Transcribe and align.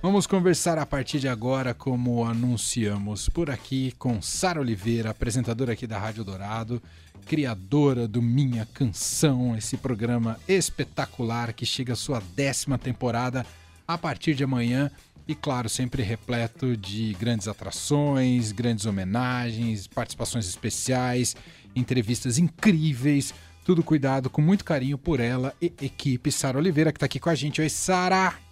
Vamos 0.00 0.28
conversar 0.28 0.78
a 0.78 0.86
partir 0.86 1.18
de 1.18 1.26
agora, 1.26 1.74
como 1.74 2.24
anunciamos 2.24 3.28
por 3.28 3.50
aqui, 3.50 3.92
com 3.98 4.22
Sara 4.22 4.60
Oliveira, 4.60 5.10
apresentadora 5.10 5.72
aqui 5.72 5.88
da 5.88 5.98
Rádio 5.98 6.22
Dourado, 6.22 6.80
criadora 7.26 8.06
do 8.06 8.22
Minha 8.22 8.64
Canção, 8.64 9.56
esse 9.56 9.76
programa 9.76 10.38
espetacular 10.46 11.52
que 11.52 11.66
chega 11.66 11.94
à 11.94 11.96
sua 11.96 12.22
décima 12.36 12.78
temporada 12.78 13.44
a 13.88 13.98
partir 13.98 14.34
de 14.34 14.44
amanhã 14.44 14.88
e, 15.26 15.34
claro, 15.34 15.68
sempre 15.68 16.00
repleto 16.04 16.76
de 16.76 17.12
grandes 17.14 17.48
atrações, 17.48 18.52
grandes 18.52 18.86
homenagens, 18.86 19.88
participações 19.88 20.46
especiais, 20.46 21.34
entrevistas 21.74 22.38
incríveis. 22.38 23.34
Tudo 23.64 23.82
cuidado 23.82 24.30
com 24.30 24.40
muito 24.40 24.64
carinho 24.64 24.96
por 24.96 25.18
ela 25.18 25.52
e 25.60 25.66
equipe. 25.82 26.30
Sara 26.30 26.56
Oliveira, 26.56 26.92
que 26.92 26.98
está 26.98 27.06
aqui 27.06 27.18
com 27.18 27.28
a 27.28 27.34
gente. 27.34 27.60
Oi, 27.60 27.68
Sara! 27.68 28.47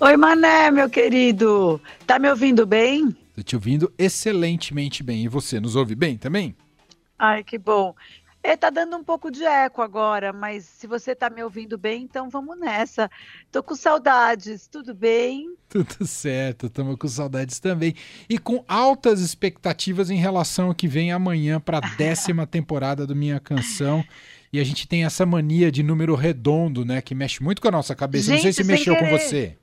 Oi, 0.00 0.16
Mané, 0.16 0.70
meu 0.70 0.88
querido. 0.90 1.80
Tá 2.06 2.18
me 2.18 2.28
ouvindo 2.28 2.66
bem? 2.66 3.16
Tô 3.34 3.42
te 3.42 3.54
ouvindo 3.56 3.92
excelentemente 3.98 5.02
bem. 5.02 5.24
E 5.24 5.28
você, 5.28 5.60
nos 5.60 5.76
ouve 5.76 5.94
bem 5.94 6.16
também? 6.16 6.54
Ai, 7.18 7.42
que 7.44 7.58
bom. 7.58 7.94
É, 8.42 8.56
tá 8.58 8.68
dando 8.68 8.94
um 8.94 9.02
pouco 9.02 9.30
de 9.30 9.42
eco 9.42 9.80
agora, 9.80 10.30
mas 10.30 10.64
se 10.66 10.86
você 10.86 11.14
tá 11.14 11.30
me 11.30 11.42
ouvindo 11.42 11.78
bem, 11.78 12.02
então 12.02 12.28
vamos 12.28 12.58
nessa. 12.58 13.10
Tô 13.50 13.62
com 13.62 13.74
saudades, 13.74 14.66
tudo 14.66 14.94
bem? 14.94 15.54
Tudo 15.66 16.06
certo, 16.06 16.66
estamos 16.66 16.96
com 16.96 17.08
saudades 17.08 17.58
também. 17.58 17.96
E 18.28 18.38
com 18.38 18.62
altas 18.68 19.20
expectativas 19.20 20.08
em 20.10 20.16
relação 20.16 20.68
ao 20.68 20.74
que 20.74 20.86
vem 20.86 21.10
amanhã 21.10 21.58
para 21.58 21.78
a 21.78 21.80
décima 21.96 22.46
temporada 22.46 23.06
do 23.06 23.16
Minha 23.16 23.40
Canção. 23.40 24.04
E 24.52 24.60
a 24.60 24.64
gente 24.64 24.86
tem 24.86 25.04
essa 25.04 25.26
mania 25.26 25.72
de 25.72 25.82
número 25.82 26.14
redondo, 26.14 26.84
né? 26.84 27.00
Que 27.00 27.12
mexe 27.14 27.42
muito 27.42 27.60
com 27.60 27.66
a 27.68 27.72
nossa 27.72 27.94
cabeça. 27.94 28.26
Gente, 28.26 28.34
Não 28.36 28.42
sei 28.42 28.52
se 28.52 28.62
mexeu 28.62 28.94
querer. 28.94 29.10
com 29.10 29.18
você. 29.18 29.56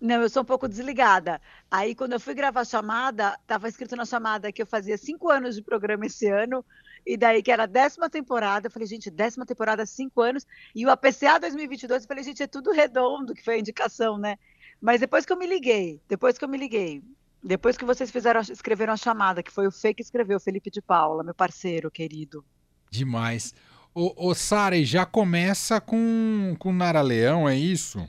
Não, 0.00 0.22
eu 0.22 0.28
sou 0.28 0.42
um 0.42 0.46
pouco 0.46 0.68
desligada. 0.68 1.40
Aí, 1.68 1.94
quando 1.94 2.12
eu 2.12 2.20
fui 2.20 2.32
gravar 2.32 2.60
a 2.60 2.64
chamada, 2.64 3.36
estava 3.40 3.68
escrito 3.68 3.96
na 3.96 4.04
chamada 4.04 4.52
que 4.52 4.62
eu 4.62 4.66
fazia 4.66 4.96
cinco 4.96 5.28
anos 5.28 5.56
de 5.56 5.62
programa 5.62 6.06
esse 6.06 6.28
ano, 6.30 6.64
e 7.04 7.16
daí 7.16 7.42
que 7.42 7.50
era 7.50 7.64
a 7.64 7.66
décima 7.66 8.08
temporada. 8.08 8.68
Eu 8.68 8.70
falei, 8.70 8.86
gente, 8.86 9.10
décima 9.10 9.44
temporada, 9.44 9.84
cinco 9.84 10.20
anos. 10.20 10.46
E 10.74 10.86
o 10.86 10.90
APCA 10.90 11.40
2022, 11.40 12.02
eu 12.02 12.08
falei, 12.08 12.22
gente, 12.22 12.42
é 12.42 12.46
tudo 12.46 12.70
redondo, 12.70 13.34
que 13.34 13.44
foi 13.44 13.54
a 13.54 13.58
indicação, 13.58 14.18
né? 14.18 14.38
Mas 14.80 15.00
depois 15.00 15.26
que 15.26 15.32
eu 15.32 15.38
me 15.38 15.46
liguei, 15.46 16.00
depois 16.08 16.38
que 16.38 16.44
eu 16.44 16.48
me 16.48 16.56
liguei, 16.56 17.02
depois 17.42 17.76
que 17.76 17.84
vocês 17.84 18.10
fizeram, 18.10 18.40
escreveram 18.40 18.92
a 18.92 18.96
chamada, 18.96 19.42
que 19.42 19.50
foi 19.50 19.66
o 19.66 19.72
Fê 19.72 19.92
que 19.92 20.02
escreveu, 20.02 20.38
Felipe 20.38 20.70
de 20.70 20.80
Paula, 20.80 21.24
meu 21.24 21.34
parceiro 21.34 21.90
querido. 21.90 22.44
Demais. 22.88 23.52
Ô, 23.92 24.28
ô 24.28 24.34
Sara, 24.34 24.80
já 24.84 25.04
começa 25.04 25.80
com, 25.80 26.54
com 26.58 26.72
Nara 26.72 27.00
Leão, 27.00 27.48
é 27.48 27.56
isso? 27.56 28.08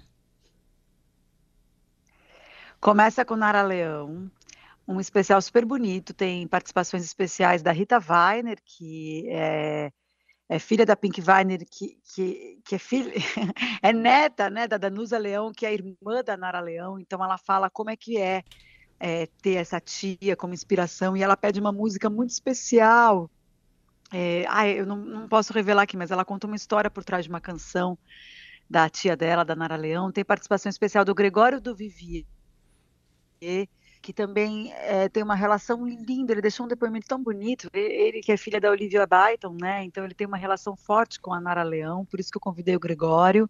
Começa 2.81 3.25
com 3.25 3.35
Nara 3.35 3.61
Leão, 3.61 4.31
um 4.87 5.01
especial 5.01 5.41
super 5.41 5.65
bonito, 5.65 6.13
tem 6.13 6.47
participações 6.47 7.03
especiais 7.03 7.61
da 7.61 7.73
Rita 7.73 7.99
Weiner, 7.99 8.57
que 8.63 9.25
é, 9.27 9.91
é 10.47 10.59
filha 10.59 10.85
da 10.85 10.95
Pink 10.95 11.21
Weiner, 11.21 11.65
que, 11.69 11.99
que, 12.15 12.61
que 12.63 12.75
é 12.75 12.79
filha, 12.79 13.11
é 13.83 13.91
neta 13.91 14.49
né, 14.49 14.65
da 14.65 14.77
Danusa 14.77 15.17
Leão, 15.17 15.51
que 15.51 15.65
é 15.65 15.73
irmã 15.73 16.23
da 16.25 16.37
Nara 16.37 16.61
Leão, 16.61 16.97
então 16.97 17.21
ela 17.21 17.37
fala 17.37 17.69
como 17.69 17.89
é 17.89 17.97
que 17.97 18.17
é, 18.17 18.43
é 18.97 19.27
ter 19.41 19.55
essa 19.55 19.81
tia 19.81 20.37
como 20.37 20.53
inspiração, 20.53 21.17
e 21.17 21.21
ela 21.21 21.35
pede 21.35 21.59
uma 21.59 21.73
música 21.73 22.09
muito 22.09 22.29
especial. 22.29 23.29
É, 24.09 24.45
eu 24.73 24.85
não, 24.85 24.95
não 24.95 25.27
posso 25.27 25.51
revelar 25.51 25.83
aqui, 25.83 25.97
mas 25.97 26.11
ela 26.11 26.23
conta 26.23 26.47
uma 26.47 26.55
história 26.55 26.89
por 26.89 27.03
trás 27.03 27.25
de 27.25 27.29
uma 27.29 27.41
canção 27.41 27.97
da 28.69 28.89
tia 28.89 29.17
dela, 29.17 29.43
da 29.43 29.55
Nara 29.55 29.75
Leão. 29.75 30.11
Tem 30.11 30.23
participação 30.23 30.69
especial 30.69 31.03
do 31.03 31.13
Gregório 31.13 31.59
do 31.61 31.75
Vivier, 31.75 32.25
que 34.01 34.13
também 34.13 34.71
é, 34.73 35.09
tem 35.09 35.21
uma 35.21 35.35
relação 35.35 35.85
linda, 35.85 36.31
ele 36.31 36.41
deixou 36.41 36.65
um 36.65 36.69
depoimento 36.69 37.07
tão 37.07 37.21
bonito, 37.21 37.69
ele 37.73 38.21
que 38.21 38.31
é 38.31 38.37
filha 38.37 38.59
da 38.59 38.71
Olivia 38.71 39.05
Byton, 39.05 39.55
né, 39.59 39.83
então 39.83 40.03
ele 40.03 40.13
tem 40.13 40.25
uma 40.25 40.37
relação 40.37 40.75
forte 40.75 41.19
com 41.19 41.33
a 41.33 41.39
Nara 41.39 41.63
Leão, 41.63 42.05
por 42.05 42.19
isso 42.19 42.31
que 42.31 42.37
eu 42.37 42.41
convidei 42.41 42.75
o 42.75 42.79
Gregório. 42.79 43.49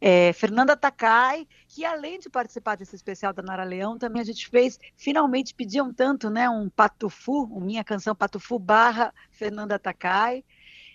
É, 0.00 0.32
Fernanda 0.32 0.76
Takai, 0.76 1.46
que 1.68 1.84
além 1.84 2.18
de 2.18 2.28
participar 2.28 2.76
desse 2.76 2.96
especial 2.96 3.32
da 3.32 3.42
Nara 3.42 3.64
Leão, 3.64 3.98
também 3.98 4.20
a 4.20 4.24
gente 4.24 4.48
fez, 4.48 4.78
finalmente 4.96 5.54
pediam 5.54 5.92
tanto, 5.92 6.28
né, 6.28 6.50
um 6.50 6.68
Patufu, 6.68 7.46
minha 7.60 7.84
canção 7.84 8.14
Patufu 8.14 8.58
barra 8.58 9.14
Fernanda 9.30 9.78
Takai, 9.78 10.44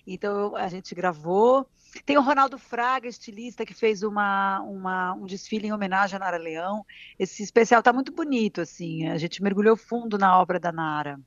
então 0.06 0.56
a 0.56 0.68
gente 0.68 0.94
gravou, 0.94 1.66
tem 2.02 2.18
o 2.18 2.22
Ronaldo 2.22 2.58
Fraga, 2.58 3.08
estilista, 3.08 3.66
que 3.66 3.74
fez 3.74 4.04
uma, 4.04 4.62
uma, 4.62 5.14
um 5.14 5.26
desfile 5.26 5.68
em 5.68 5.74
homenagem 5.74 6.16
a 6.16 6.20
Nara 6.20 6.38
Leão. 6.38 6.86
Esse 7.18 7.44
especial 7.44 7.80
está 7.80 7.94
muito 7.94 8.12
bonito, 8.12 8.62
assim. 8.62 9.08
A 9.08 9.18
gente 9.18 9.44
mergulhou 9.44 9.78
fundo 9.78 10.18
na 10.18 10.40
obra 10.40 10.60
da 10.60 10.72
Nara. 10.72 11.20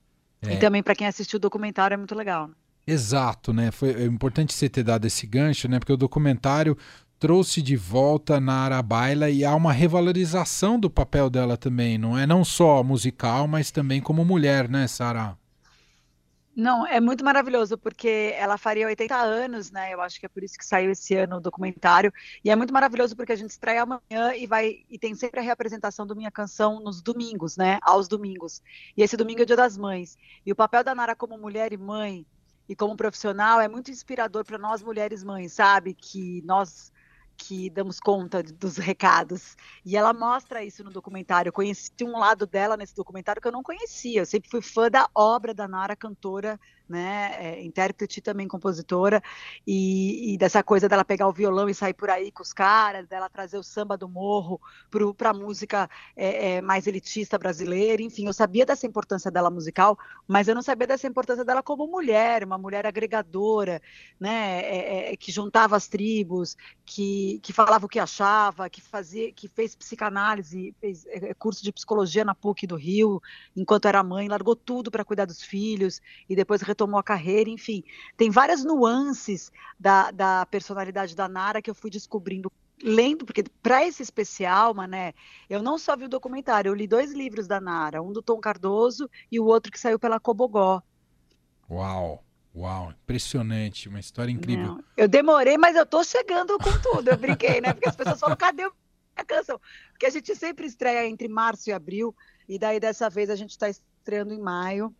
É. 0.43 0.55
E 0.55 0.59
também 0.59 0.83
para 0.83 0.95
quem 0.95 1.07
assistiu 1.07 1.37
o 1.37 1.41
documentário 1.41 1.95
é 1.95 1.97
muito 1.97 2.15
legal. 2.15 2.49
Né? 2.49 2.55
Exato, 2.87 3.53
né? 3.53 3.71
Foi 3.71 3.91
é 3.91 4.05
importante 4.05 4.53
você 4.53 4.69
ter 4.69 4.83
dado 4.83 5.07
esse 5.07 5.27
gancho, 5.27 5.69
né? 5.69 5.79
Porque 5.79 5.93
o 5.93 5.97
documentário 5.97 6.77
trouxe 7.19 7.63
de 7.63 7.77
volta 7.77 8.39
Nara 8.39 8.81
Baila 8.83 9.31
e 9.31 9.45
há 9.45 9.55
uma 9.55 9.73
revalorização 9.73 10.79
do 10.79 10.91
papel 10.91 11.31
dela 11.31 11.57
também, 11.57 11.97
não 11.97 12.17
é 12.17 12.27
não 12.27 12.45
só 12.45 12.83
musical, 12.83 13.49
mas 13.49 13.71
também 13.71 14.01
como 14.01 14.25
mulher, 14.25 14.69
né, 14.69 14.87
Sara? 14.87 15.37
Não, 16.57 16.87
é 16.87 16.99
muito 17.01 17.23
maravilhoso, 17.23 17.77
porque 17.77 18.33
ela 18.35 18.57
faria 18.57 18.87
80 18.87 19.15
anos, 19.15 19.71
né? 19.71 19.93
Eu 19.93 20.01
acho 20.01 20.19
que 20.19 20.25
é 20.25 20.29
por 20.29 20.43
isso 20.43 20.57
que 20.57 20.65
saiu 20.65 20.91
esse 20.91 21.15
ano 21.15 21.37
o 21.37 21.41
documentário. 21.41 22.11
E 22.43 22.51
é 22.51 22.57
muito 22.57 22.73
maravilhoso 22.73 23.15
porque 23.15 23.33
a 23.33 23.37
gente 23.37 23.51
estreia 23.51 23.83
amanhã 23.83 24.35
e 24.35 24.47
vai 24.47 24.79
e 24.89 24.99
tem 24.99 25.15
sempre 25.15 25.39
a 25.39 25.43
reapresentação 25.43 26.07
do 26.07 26.17
Minha 26.17 26.31
Canção 26.31 26.81
nos 26.81 27.03
domingos, 27.03 27.59
né? 27.59 27.79
Aos 27.83 28.09
domingos. 28.09 28.63
E 28.97 29.03
esse 29.03 29.19
domingo 29.19 29.41
é 29.41 29.43
o 29.43 29.47
Dia 29.47 29.55
das 29.57 29.77
Mães. 29.77 30.17
E 30.47 30.51
o 30.51 30.57
papel 30.57 30.83
da 30.83 30.95
Nara 30.95 31.15
como 31.15 31.37
mulher 31.37 31.75
e 31.75 31.77
mãe 31.77 32.25
e 32.67 32.75
como 32.75 32.97
profissional 32.97 33.61
é 33.61 33.69
muito 33.69 33.91
inspirador 33.91 34.43
para 34.43 34.57
nós 34.57 34.83
mulheres 34.83 35.23
mães, 35.23 35.53
sabe? 35.53 35.93
Que 35.93 36.41
nós 36.47 36.91
que 37.37 37.71
damos 37.71 38.01
conta 38.01 38.43
dos 38.43 38.77
recados. 38.77 39.57
E 39.85 39.97
ela 39.97 40.13
mostra 40.13 40.65
isso 40.65 40.83
no 40.83 40.91
documentário. 40.91 41.51
Eu 41.51 41.53
conheci 41.53 41.93
um 42.03 42.19
lado 42.19 42.47
dela 42.47 42.77
nesse 42.77 42.95
documentário 42.95 43.41
que 43.41 43.49
eu 43.49 43.53
não 43.53 43.63
conhecia. 43.63 44.21
Eu 44.21 44.27
sempre 44.27 44.51
fui 44.51 44.63
fã 44.63 44.91
da 44.91 45.09
obra 45.15 45.53
da 45.53 45.69
Nara, 45.69 45.95
cantora 45.95 46.59
né, 46.89 47.37
é, 47.39 47.65
intérprete 47.65 48.21
também 48.21 48.47
compositora, 48.47 49.23
e, 49.67 50.35
e, 50.35 50.39
dessa 50.39 50.63
coisa 50.63 50.89
dela 50.89 51.05
pegar 51.05 51.29
o 51.29 51.33
violão 51.33 51.69
e 51.69 51.75
sair 51.75 51.95
por 51.95 52.11
aí 52.11 52.31
com 52.31 52.43
os 52.43 52.53
caras, 52.53 53.07
dela 53.07 53.29
trazer 53.29 53.59
o 53.59 53.63
samba 53.63 53.97
do 53.97 54.09
morro 54.09 54.61
para 55.17 55.31
a 55.31 55.35
música 55.35 55.89
é, 56.17 56.57
é, 56.57 56.61
mais 56.61 56.87
elitista 56.87 57.39
brasileira, 57.39 58.03
enfim, 58.03 58.27
eu 58.27 58.33
sabia 58.33 58.65
dessa 58.65 58.87
importância 58.87 59.31
dela 59.31 59.51
musical, 59.51 59.99
mas 60.27 60.49
eu 60.49 60.55
não 60.55 60.63
sabia 60.63 60.87
dessa 60.87 61.07
importância 61.07 61.45
dela 61.45 61.63
como 61.63 61.87
mulher, 61.87 62.45
uma 62.45 62.59
mulher 62.59 62.87
agregadora, 62.87 63.83
né, 64.19 64.61
é, 64.61 65.13
é, 65.13 65.17
que 65.17 65.33
juntava 65.33 65.77
as 65.77 65.89
tribos, 65.89 66.57
que, 66.85 67.41
que 67.43 67.53
falava 67.53 67.87
o 67.87 67.89
que 67.89 67.99
achava, 67.99 68.71
que 68.71 68.81
fazia, 68.81 69.33
que 69.33 69.49
fez 69.49 69.75
psicanálise, 69.75 70.75
fez 70.81 71.05
é, 71.07 71.35
curso 71.35 71.63
de 71.63 71.73
psicologia 71.73 72.25
na 72.25 72.35
PUC 72.35 72.67
do 72.67 72.77
Rio, 72.77 73.21
enquanto 73.57 73.89
era 73.89 74.03
mãe, 74.03 74.29
largou 74.29 74.55
tudo 74.55 74.91
para 74.91 75.05
cuidar 75.05 75.25
dos 75.25 75.43
filhos 75.43 76.01
e 76.29 76.37
depois 76.37 76.63
retomou 76.77 77.01
a 77.01 77.03
carreira, 77.03 77.49
enfim. 77.49 77.83
Tem 78.17 78.31
várias 78.31 78.63
nuances 78.63 79.51
da, 79.81 80.11
da 80.11 80.45
personalidade 80.47 81.17
da 81.17 81.27
Nara 81.27 81.63
que 81.63 81.71
eu 81.71 81.75
fui 81.75 81.91
descobrindo 81.91 82.53
lendo, 82.83 83.25
porque 83.25 83.43
para 83.63 83.87
esse 83.87 84.03
especial, 84.03 84.75
Mané, 84.75 85.15
eu 85.49 85.63
não 85.63 85.79
só 85.79 85.97
vi 85.97 86.05
o 86.05 86.09
documentário, 86.11 86.69
eu 86.69 86.75
li 86.75 86.87
dois 86.87 87.11
livros 87.15 87.47
da 87.47 87.59
Nara, 87.59 88.03
um 88.03 88.13
do 88.13 88.21
Tom 88.21 88.39
Cardoso 88.39 89.09
e 89.33 89.41
o 89.41 89.47
outro 89.47 89.73
que 89.73 89.81
saiu 89.81 89.99
pela 89.99 90.21
Cobogó. 90.21 90.83
Uau! 91.71 92.23
Uau, 92.55 92.91
impressionante, 92.91 93.87
uma 93.87 94.01
história 94.01 94.31
incrível. 94.31 94.67
Não, 94.67 94.85
eu 94.97 95.07
demorei, 95.07 95.59
mas 95.59 95.77
eu 95.77 95.85
tô 95.85 96.03
chegando 96.03 96.57
com 96.59 96.73
tudo. 96.81 97.11
Eu 97.11 97.17
brinquei, 97.19 97.61
né? 97.61 97.75
Porque 97.75 97.87
as 97.87 97.95
pessoas 97.95 98.19
falam, 98.19 98.35
cadê 98.35 98.63
a 99.15 99.25
canção? 99.25 99.61
Porque 99.91 100.07
a 100.07 100.11
gente 100.11 100.35
sempre 100.35 100.67
estreia 100.67 101.07
entre 101.07 101.29
março 101.29 101.69
e 101.69 101.73
abril, 101.73 102.17
e 102.49 102.59
daí 102.59 102.81
dessa 102.81 103.11
vez 103.11 103.29
a 103.29 103.37
gente 103.37 103.51
está 103.51 103.69
estreando 103.69 104.33
em 104.33 104.41
maio. 104.41 104.95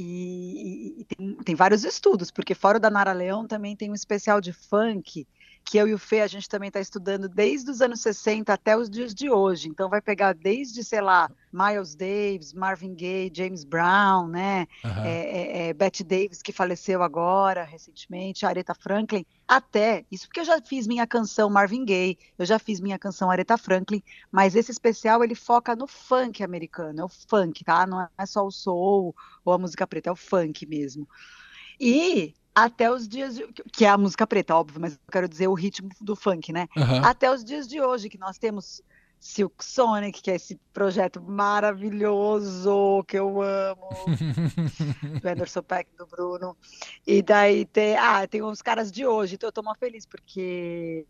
E, 0.00 1.00
e 1.00 1.04
tem, 1.04 1.34
tem, 1.44 1.54
vários 1.56 1.82
estudos, 1.82 2.30
porque 2.30 2.54
fora 2.54 2.78
da 2.78 2.88
Nara 2.88 3.12
Leão 3.12 3.48
também 3.48 3.74
tem 3.74 3.90
um 3.90 3.94
especial 3.94 4.40
de 4.40 4.52
funk 4.52 5.26
que 5.68 5.76
eu 5.76 5.86
e 5.86 5.92
o 5.92 5.98
Fê 5.98 6.22
a 6.22 6.26
gente 6.26 6.48
também 6.48 6.68
está 6.68 6.80
estudando 6.80 7.28
desde 7.28 7.70
os 7.70 7.82
anos 7.82 8.00
60 8.00 8.50
até 8.50 8.74
os 8.74 8.88
dias 8.88 9.14
de 9.14 9.30
hoje. 9.30 9.68
Então 9.68 9.90
vai 9.90 10.00
pegar 10.00 10.32
desde, 10.32 10.82
sei 10.82 11.02
lá, 11.02 11.30
Miles 11.52 11.94
Davis, 11.94 12.54
Marvin 12.54 12.94
Gaye, 12.94 13.30
James 13.34 13.64
Brown, 13.64 14.28
né? 14.28 14.66
Uhum. 14.82 15.04
É, 15.04 15.20
é, 15.20 15.68
é, 15.68 15.74
Betty 15.74 16.02
Davis, 16.02 16.40
que 16.40 16.52
faleceu 16.52 17.02
agora, 17.02 17.64
recentemente, 17.64 18.46
Aretha 18.46 18.74
Franklin, 18.74 19.26
até, 19.46 20.06
isso 20.10 20.26
porque 20.26 20.40
eu 20.40 20.44
já 20.46 20.58
fiz 20.62 20.86
minha 20.86 21.06
canção 21.06 21.50
Marvin 21.50 21.84
Gaye, 21.84 22.16
eu 22.38 22.46
já 22.46 22.58
fiz 22.58 22.80
minha 22.80 22.98
canção 22.98 23.30
Aretha 23.30 23.58
Franklin, 23.58 24.02
mas 24.32 24.56
esse 24.56 24.70
especial 24.70 25.22
ele 25.22 25.34
foca 25.34 25.76
no 25.76 25.86
funk 25.86 26.42
americano, 26.42 27.02
é 27.02 27.04
o 27.04 27.10
funk, 27.10 27.62
tá? 27.62 27.86
Não 27.86 28.08
é 28.16 28.26
só 28.26 28.46
o 28.46 28.50
soul 28.50 29.14
ou 29.44 29.52
a 29.52 29.58
música 29.58 29.86
preta, 29.86 30.08
é 30.08 30.12
o 30.12 30.16
funk 30.16 30.64
mesmo. 30.64 31.06
E 31.78 32.34
até 32.64 32.90
os 32.90 33.08
dias 33.08 33.34
de, 33.34 33.46
que 33.72 33.84
é 33.84 33.88
a 33.88 33.98
música 33.98 34.26
preta, 34.26 34.54
óbvio, 34.54 34.80
mas 34.80 34.94
eu 34.94 34.98
quero 35.10 35.28
dizer 35.28 35.48
o 35.48 35.54
ritmo 35.54 35.90
do 36.00 36.16
funk, 36.16 36.52
né? 36.52 36.68
Aham. 36.76 37.02
Até 37.04 37.30
os 37.30 37.44
dias 37.44 37.68
de 37.68 37.80
hoje, 37.80 38.08
que 38.08 38.18
nós 38.18 38.38
temos 38.38 38.82
Silk 39.20 39.64
Sonic, 39.64 40.22
que 40.22 40.30
é 40.30 40.36
esse 40.36 40.58
projeto 40.72 41.20
maravilhoso 41.20 43.04
que 43.06 43.18
eu 43.18 43.42
amo, 43.42 43.88
do 45.20 45.28
Anderson 45.28 45.62
Peck, 45.62 45.90
do 45.96 46.06
Bruno. 46.06 46.56
E 47.06 47.22
daí 47.22 47.64
tem, 47.64 47.96
ah, 47.96 48.26
tem 48.26 48.42
uns 48.42 48.62
caras 48.62 48.92
de 48.92 49.04
hoje, 49.06 49.34
então 49.34 49.48
eu 49.48 49.52
tô 49.52 49.62
muito 49.62 49.78
feliz, 49.78 50.06
porque 50.06 51.06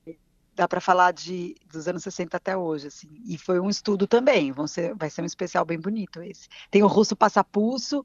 dá 0.58 0.66
para 0.66 0.81
falar 0.81 1.12
de, 1.12 1.55
dos 1.72 1.87
anos 1.87 2.02
60 2.02 2.37
até 2.37 2.56
hoje, 2.56 2.88
assim. 2.88 3.08
E 3.25 3.38
foi 3.38 3.60
um 3.60 3.70
estudo 3.70 4.08
também, 4.08 4.50
vão 4.50 4.66
ser, 4.66 4.93
vai 4.96 5.08
ser 5.08 5.22
um 5.22 5.25
especial 5.25 5.64
bem 5.64 5.78
bonito 5.78 6.20
esse. 6.20 6.49
Tem 6.69 6.82
o 6.82 6.88
Russo 6.88 7.14
Passapulso, 7.14 8.05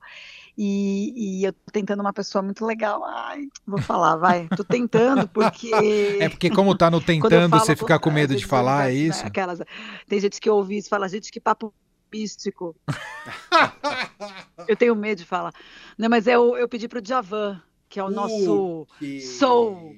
e, 0.55 1.39
e 1.39 1.45
eu 1.45 1.51
tô 1.51 1.71
tentando 1.71 2.01
uma 2.01 2.13
pessoa 2.13 2.43
muito 2.43 2.63
legal. 2.63 3.03
Ai, 3.03 3.47
vou 3.65 3.81
falar, 3.81 4.17
vai. 4.17 4.47
Tô 4.55 4.63
tentando, 4.63 5.27
porque. 5.27 5.71
É 6.19 6.29
porque 6.29 6.49
como 6.49 6.77
tá 6.77 6.91
no 6.91 7.01
tentando, 7.01 7.49
falo 7.49 7.65
você 7.65 7.75
fica 7.75 7.97
com 7.99 8.09
às 8.09 8.15
medo 8.15 8.35
de 8.35 8.45
falar, 8.45 8.89
é 8.89 8.93
né, 8.93 8.99
isso? 8.99 9.25
Aquelas, 9.25 9.59
tem 10.07 10.19
gente 10.19 10.39
que 10.39 10.49
ouve 10.49 10.77
isso 10.77 10.87
e 10.87 10.89
fala, 10.89 11.09
gente, 11.09 11.31
que 11.31 11.39
papo 11.39 11.73
místico. 12.11 12.75
eu 14.67 14.75
tenho 14.75 14.95
medo 14.95 15.19
de 15.19 15.25
falar. 15.25 15.53
Não, 15.97 16.09
mas 16.09 16.27
eu, 16.27 16.55
eu 16.55 16.69
pedi 16.69 16.87
pro 16.87 17.01
Djavan, 17.01 17.61
que 17.89 17.99
é 17.99 18.03
o 18.03 18.11
nosso 18.11 18.87
soul, 19.39 19.95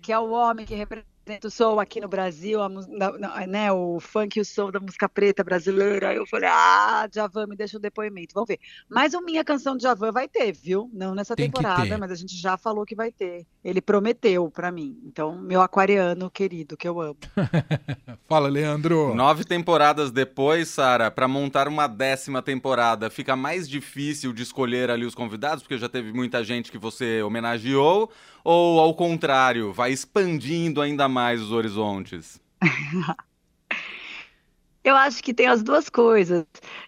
que 0.00 0.12
é 0.12 0.18
o 0.18 0.30
homem 0.30 0.66
que 0.66 0.74
representa 0.74 1.11
o 1.44 1.50
soul 1.50 1.78
aqui 1.80 2.00
no 2.00 2.08
Brasil, 2.08 2.60
a 2.60 2.68
na- 2.68 3.18
na- 3.18 3.46
né, 3.46 3.72
o 3.72 4.00
funk 4.00 4.36
e 4.38 4.40
o 4.40 4.44
soul 4.44 4.72
da 4.72 4.80
música 4.80 5.08
preta 5.08 5.44
brasileira. 5.44 6.08
Aí 6.10 6.16
eu 6.16 6.26
falei, 6.26 6.48
ah, 6.52 7.06
Djavan, 7.10 7.46
me 7.46 7.56
deixa 7.56 7.78
um 7.78 7.80
depoimento. 7.80 8.34
Vamos 8.34 8.48
ver. 8.48 8.58
Mas 8.88 9.14
o 9.14 9.20
Minha 9.20 9.44
Canção 9.44 9.74
de 9.76 9.80
Djavan 9.82 10.10
vai 10.12 10.28
ter, 10.28 10.52
viu? 10.52 10.90
Não 10.92 11.14
nessa 11.14 11.36
Tem 11.36 11.46
temporada, 11.46 11.96
mas 11.98 12.10
a 12.10 12.14
gente 12.14 12.36
já 12.36 12.56
falou 12.56 12.84
que 12.84 12.94
vai 12.94 13.12
ter. 13.12 13.46
Ele 13.64 13.80
prometeu 13.80 14.50
pra 14.50 14.72
mim. 14.72 14.98
Então, 15.04 15.40
meu 15.40 15.60
aquariano 15.62 16.30
querido, 16.30 16.76
que 16.76 16.88
eu 16.88 17.00
amo. 17.00 17.16
Fala, 18.28 18.48
Leandro. 18.48 19.14
Nove 19.14 19.44
temporadas 19.44 20.10
depois, 20.10 20.68
Sara, 20.68 21.10
pra 21.10 21.28
montar 21.28 21.68
uma 21.68 21.86
décima 21.86 22.42
temporada, 22.42 23.10
fica 23.10 23.36
mais 23.36 23.68
difícil 23.68 24.32
de 24.32 24.42
escolher 24.42 24.90
ali 24.90 25.04
os 25.04 25.14
convidados, 25.14 25.62
porque 25.62 25.78
já 25.78 25.88
teve 25.88 26.12
muita 26.12 26.42
gente 26.42 26.70
que 26.72 26.78
você 26.78 27.22
homenageou, 27.22 28.10
ou 28.44 28.80
ao 28.80 28.94
contrário, 28.94 29.72
vai 29.72 29.92
expandindo 29.92 30.80
ainda 30.80 31.08
mais 31.08 31.40
os 31.40 31.52
horizontes? 31.52 32.40
Eu 34.84 34.96
acho 34.96 35.22
que 35.22 35.32
tem 35.32 35.46
as 35.46 35.62
duas 35.62 35.88
coisas. 35.88 36.44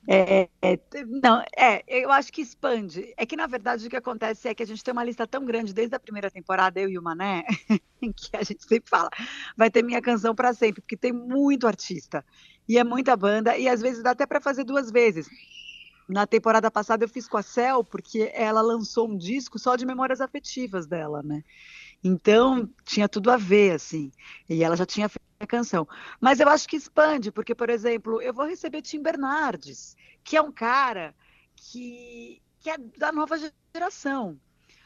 É, 0.08 0.48
é, 0.60 0.78
não, 1.22 1.40
é, 1.56 1.84
eu 1.86 2.10
acho 2.10 2.32
que 2.32 2.42
expande. 2.42 3.14
É 3.16 3.24
que, 3.24 3.36
na 3.36 3.46
verdade, 3.46 3.86
o 3.86 3.90
que 3.90 3.96
acontece 3.96 4.48
é 4.48 4.54
que 4.54 4.64
a 4.64 4.66
gente 4.66 4.82
tem 4.82 4.90
uma 4.90 5.04
lista 5.04 5.26
tão 5.28 5.44
grande 5.44 5.72
desde 5.72 5.94
a 5.94 6.00
primeira 6.00 6.28
temporada, 6.28 6.80
eu 6.80 6.90
e 6.90 6.98
o 6.98 7.02
Mané, 7.02 7.44
que 8.00 8.36
a 8.36 8.42
gente 8.42 8.64
sempre 8.64 8.90
fala, 8.90 9.08
vai 9.56 9.70
ter 9.70 9.84
minha 9.84 10.02
canção 10.02 10.34
para 10.34 10.52
sempre, 10.52 10.82
porque 10.82 10.96
tem 10.96 11.12
muito 11.12 11.68
artista. 11.68 12.24
E 12.68 12.78
é 12.78 12.82
muita 12.82 13.16
banda, 13.16 13.56
e 13.56 13.68
às 13.68 13.80
vezes 13.80 14.02
dá 14.02 14.10
até 14.10 14.26
para 14.26 14.40
fazer 14.40 14.64
duas 14.64 14.90
vezes. 14.90 15.28
Na 16.08 16.26
temporada 16.26 16.70
passada 16.70 17.04
eu 17.04 17.08
fiz 17.08 17.26
com 17.26 17.36
a 17.36 17.42
Cel, 17.42 17.82
porque 17.82 18.30
ela 18.34 18.60
lançou 18.60 19.08
um 19.08 19.16
disco 19.16 19.58
só 19.58 19.74
de 19.76 19.86
memórias 19.86 20.20
afetivas 20.20 20.86
dela, 20.86 21.22
né? 21.22 21.42
Então, 22.02 22.68
tinha 22.84 23.08
tudo 23.08 23.30
a 23.30 23.36
ver, 23.38 23.72
assim. 23.72 24.12
E 24.48 24.62
ela 24.62 24.76
já 24.76 24.84
tinha 24.84 25.08
feito 25.08 25.24
a 25.40 25.46
canção. 25.46 25.88
Mas 26.20 26.38
eu 26.38 26.48
acho 26.48 26.68
que 26.68 26.76
expande, 26.76 27.32
porque, 27.32 27.54
por 27.54 27.70
exemplo, 27.70 28.20
eu 28.20 28.34
vou 28.34 28.46
receber 28.46 28.82
Tim 28.82 29.00
Bernardes, 29.00 29.96
que 30.22 30.36
é 30.36 30.42
um 30.42 30.52
cara 30.52 31.14
que, 31.56 32.42
que 32.60 32.68
é 32.68 32.76
da 32.76 33.10
nova 33.10 33.36
geração. 33.74 34.38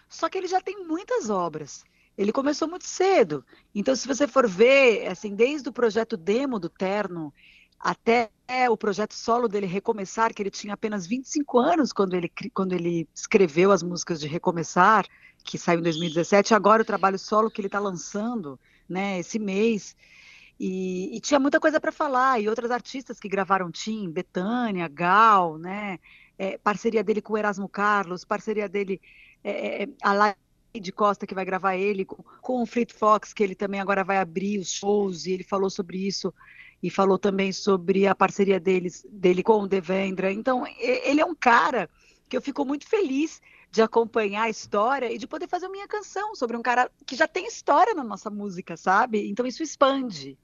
Só 0.09 0.29
que 0.29 0.39
ele 0.39 0.47
já 0.47 0.61
tem 0.61 0.85
muitas 0.85 1.29
obras. 1.29 1.85
Ele 2.17 2.33
começou 2.33 2.69
muito 2.69 2.87
cedo. 2.87 3.45
Então, 3.75 3.95
se 3.97 4.07
você 4.07 4.27
for 4.29 4.49
ver, 4.49 5.09
assim, 5.09 5.35
desde 5.35 5.69
o 5.69 5.73
projeto 5.73 6.17
demo 6.17 6.59
do 6.59 6.69
Terno 6.69 7.33
até 7.79 8.31
o 8.71 8.77
projeto 8.77 9.13
solo 9.15 9.47
dele 9.47 9.67
Recomeçar, 9.67 10.33
que 10.33 10.43
ele 10.43 10.51
tinha 10.51 10.75
apenas 10.75 11.07
25 11.07 11.59
anos 11.59 11.93
quando 11.93 12.15
ele, 12.15 12.33
quando 12.53 12.73
ele 12.73 13.07
escreveu 13.15 13.71
as 13.71 13.83
músicas 13.83 14.19
de 14.19 14.27
Recomeçar, 14.27 15.07
que 15.45 15.59
saiu 15.59 15.81
em 15.81 15.83
2017, 15.83 16.55
agora 16.55 16.83
o 16.83 16.85
trabalho 16.85 17.19
solo 17.19 17.51
que 17.51 17.61
ele 17.61 17.69
está 17.69 17.79
lançando, 17.79 18.59
né, 18.89 19.19
esse 19.19 19.39
mês. 19.39 19.95
E, 20.59 21.17
e 21.17 21.21
tinha 21.21 21.39
muita 21.39 21.61
coisa 21.61 21.81
para 21.81 21.93
falar, 21.93 22.41
e 22.41 22.49
outras 22.49 22.71
artistas 22.71 23.21
que 23.21 23.29
gravaram 23.29 23.71
Tim, 23.71 24.11
Betânia, 24.11 24.89
Gal, 24.89 25.59
né, 25.59 25.99
é, 26.39 26.59
parceria 26.59 27.05
dele 27.05 27.21
com 27.21 27.35
o 27.35 27.39
Erasmo 27.39 27.69
Carlos, 27.69 28.25
parceria 28.25 28.69
dele, 28.69 29.01
é, 29.45 29.83
é, 29.85 29.89
a 30.03 30.13
Laide 30.13 30.93
Costa, 30.93 31.27
que 31.27 31.35
vai 31.35 31.45
gravar 31.45 31.77
ele, 31.77 32.05
com, 32.05 32.23
com 32.41 32.63
o 32.63 32.67
Fleet 32.67 32.93
Fox, 32.93 33.33
que 33.33 33.43
ele 33.43 33.55
também 33.55 33.81
agora 33.81 34.03
vai 34.03 34.19
abrir 34.19 34.59
os 34.59 34.71
shows, 34.71 35.27
e 35.27 35.33
ele 35.33 35.45
falou 35.45 35.71
sobre 35.71 35.99
isso, 35.99 36.33
e 36.83 36.91
falou 36.91 37.19
também 37.19 37.53
sobre 37.53 38.07
a 38.07 38.15
parceria 38.15 38.61
deles, 38.61 39.05
dele 39.11 39.43
com 39.43 39.63
o 39.63 39.69
Devendra. 39.69 40.33
Então, 40.33 40.65
ele 40.79 41.21
é 41.21 41.25
um 41.25 41.35
cara 41.35 41.91
que 42.29 42.37
eu 42.37 42.43
fico 42.43 42.65
muito 42.65 42.87
feliz 42.87 43.41
de 43.71 43.83
acompanhar 43.83 44.45
a 44.45 44.51
história 44.51 45.13
e 45.13 45.19
de 45.19 45.27
poder 45.27 45.49
fazer 45.49 45.67
a 45.67 45.71
minha 45.71 45.89
canção 45.89 46.35
sobre 46.35 46.57
um 46.57 46.63
cara 46.63 46.91
que 47.07 47.17
já 47.17 47.29
tem 47.29 47.47
história 47.47 47.95
na 47.95 48.05
nossa 48.05 48.31
música, 48.31 48.77
sabe? 48.77 49.29
Então 49.29 49.47
isso 49.47 49.63
expande. 49.63 50.39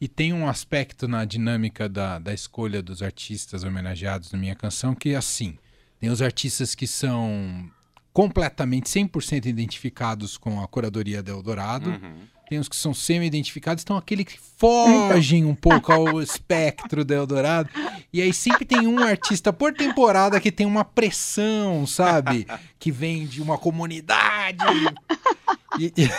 E 0.00 0.08
tem 0.08 0.32
um 0.32 0.48
aspecto 0.48 1.06
na 1.06 1.24
dinâmica 1.24 1.88
da, 1.88 2.18
da 2.18 2.32
escolha 2.32 2.82
dos 2.82 3.02
artistas 3.02 3.64
homenageados 3.64 4.32
na 4.32 4.38
minha 4.38 4.54
canção 4.54 4.94
que 4.94 5.10
é 5.10 5.16
assim: 5.16 5.58
tem 6.00 6.10
os 6.10 6.22
artistas 6.22 6.74
que 6.74 6.86
são 6.86 7.70
completamente 8.12 8.88
100% 8.88 9.46
identificados 9.46 10.36
com 10.36 10.60
a 10.60 10.66
curadoria 10.66 11.22
da 11.22 11.32
Eldorado, 11.32 11.90
Uhum. 11.90 12.18
Tem 12.48 12.58
os 12.58 12.68
que 12.68 12.76
são 12.76 12.94
semi-identificados, 12.94 13.82
então 13.82 13.96
aquele 13.96 14.24
que 14.24 14.38
fogem 14.56 15.44
um 15.44 15.54
pouco 15.54 15.92
ao 15.92 16.20
espectro 16.22 17.04
da 17.04 17.14
Eldorado. 17.14 17.68
E 18.12 18.22
aí 18.22 18.32
sempre 18.32 18.64
tem 18.64 18.86
um 18.86 18.98
artista 19.00 19.52
por 19.52 19.72
temporada 19.74 20.40
que 20.40 20.50
tem 20.50 20.66
uma 20.66 20.84
pressão, 20.84 21.86
sabe? 21.86 22.46
Que 22.78 22.90
vem 22.90 23.26
de 23.26 23.42
uma 23.42 23.58
comunidade. 23.58 24.64
E, 25.78 25.92
e- 25.96 26.10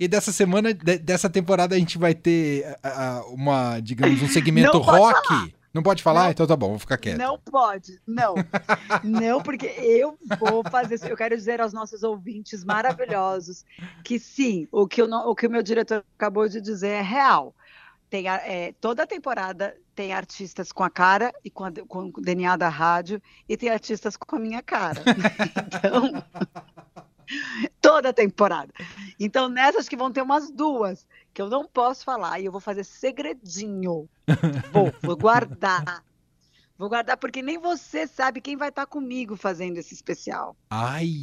e 0.00 0.08
dessa 0.08 0.32
semana, 0.32 0.72
de- 0.72 0.98
dessa 0.98 1.28
temporada, 1.28 1.74
a 1.74 1.78
gente 1.78 1.98
vai 1.98 2.14
ter 2.14 2.76
ah, 2.82 3.22
uma, 3.28 3.78
digamos, 3.80 4.22
um 4.22 4.28
segmento 4.28 4.78
rock. 4.78 5.54
Não 5.74 5.82
pode 5.82 6.02
falar? 6.02 6.24
Não. 6.24 6.30
Então 6.30 6.46
tá 6.46 6.54
bom, 6.56 6.68
vou 6.70 6.78
ficar 6.78 6.96
quieto. 6.96 7.18
Não 7.18 7.36
pode, 7.38 8.00
não. 8.06 8.34
não, 9.02 9.42
porque 9.42 9.66
eu 9.66 10.16
vou 10.38 10.62
fazer 10.70 10.94
isso. 10.94 11.06
Eu 11.06 11.16
quero 11.16 11.36
dizer 11.36 11.60
aos 11.60 11.72
nossos 11.72 12.04
ouvintes 12.04 12.64
maravilhosos 12.64 13.64
que 14.04 14.18
sim, 14.20 14.68
o 14.70 14.86
que 14.86 15.02
o, 15.02 15.08
no- 15.08 15.28
o, 15.28 15.34
que 15.34 15.46
o 15.46 15.50
meu 15.50 15.62
diretor 15.64 16.04
acabou 16.16 16.48
de 16.48 16.60
dizer 16.60 16.88
é 16.90 17.02
real. 17.02 17.52
Tem, 18.08 18.28
é, 18.28 18.72
toda 18.80 19.02
a 19.02 19.06
temporada 19.06 19.76
tem 19.96 20.12
artistas 20.12 20.70
com 20.70 20.84
a 20.84 20.90
cara 20.90 21.32
e 21.44 21.50
com, 21.50 21.64
a- 21.64 21.72
com 21.88 22.04
o 22.16 22.20
DNA 22.20 22.56
da 22.56 22.68
rádio, 22.68 23.20
e 23.48 23.56
tem 23.56 23.68
artistas 23.70 24.16
com 24.16 24.36
a 24.36 24.38
minha 24.38 24.62
cara. 24.62 25.02
Então, 25.66 26.24
toda 27.80 28.10
a 28.10 28.12
temporada. 28.12 28.72
Então, 29.18 29.48
nessas 29.48 29.88
que 29.88 29.96
vão 29.96 30.12
ter 30.12 30.22
umas 30.22 30.50
duas, 30.50 31.06
que 31.34 31.42
eu 31.42 31.50
não 31.50 31.66
posso 31.66 32.04
falar, 32.04 32.38
e 32.40 32.44
eu 32.46 32.52
vou 32.52 32.60
fazer 32.60 32.84
segredinho. 32.84 34.08
Vou, 34.72 34.94
vou 35.02 35.16
guardar. 35.16 36.04
Vou 36.78 36.88
guardar, 36.88 37.16
porque 37.16 37.42
nem 37.42 37.58
você 37.58 38.06
sabe 38.06 38.40
quem 38.40 38.56
vai 38.56 38.68
estar 38.68 38.86
comigo 38.86 39.36
fazendo 39.36 39.76
esse 39.76 39.94
especial. 39.94 40.56
Ai! 40.70 41.22